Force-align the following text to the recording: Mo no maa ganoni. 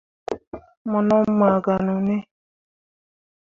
Mo 0.89 0.99
no 1.07 1.15
maa 1.39 1.57
ganoni. 1.65 2.17